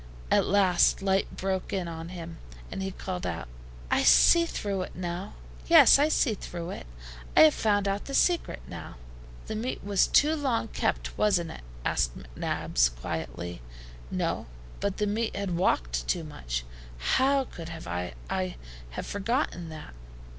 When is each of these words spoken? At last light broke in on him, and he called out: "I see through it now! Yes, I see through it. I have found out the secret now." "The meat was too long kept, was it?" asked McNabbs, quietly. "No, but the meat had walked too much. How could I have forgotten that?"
At 0.31 0.47
last 0.47 1.03
light 1.03 1.37
broke 1.37 1.71
in 1.71 1.87
on 1.87 2.09
him, 2.09 2.39
and 2.71 2.81
he 2.81 2.89
called 2.89 3.23
out: 3.27 3.47
"I 3.91 4.01
see 4.01 4.47
through 4.47 4.81
it 4.81 4.95
now! 4.95 5.33
Yes, 5.67 5.99
I 5.99 6.09
see 6.09 6.33
through 6.33 6.71
it. 6.71 6.87
I 7.37 7.41
have 7.41 7.53
found 7.53 7.87
out 7.87 8.05
the 8.05 8.15
secret 8.15 8.63
now." 8.67 8.95
"The 9.45 9.53
meat 9.53 9.83
was 9.83 10.07
too 10.07 10.35
long 10.35 10.69
kept, 10.69 11.15
was 11.19 11.37
it?" 11.37 11.51
asked 11.85 12.17
McNabbs, 12.17 12.95
quietly. 12.99 13.61
"No, 14.09 14.47
but 14.79 14.97
the 14.97 15.05
meat 15.05 15.35
had 15.35 15.51
walked 15.55 16.07
too 16.07 16.23
much. 16.23 16.65
How 16.97 17.43
could 17.43 17.69
I 17.69 18.55
have 18.89 19.05
forgotten 19.05 19.69
that?" 19.69 19.93